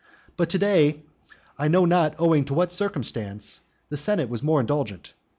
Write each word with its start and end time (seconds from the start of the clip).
But 0.35 0.49
to 0.49 0.57
day 0.57 1.03
I 1.59 1.67
know 1.67 1.85
not 1.85 2.15
owing 2.17 2.45
to 2.45 2.55
what 2.55 2.71
circumstance 2.71 3.61
the 3.89 3.97
senate 3.97 4.29
was 4.29 4.41
more 4.41 4.59
indulgent. 4.59 5.13